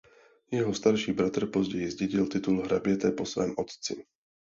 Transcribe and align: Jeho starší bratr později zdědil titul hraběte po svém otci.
Jeho 0.51 0.73
starší 0.73 1.13
bratr 1.13 1.45
později 1.51 1.91
zdědil 1.91 2.27
titul 2.27 2.61
hraběte 2.61 3.11
po 3.11 3.25
svém 3.25 3.53
otci. 3.57 4.05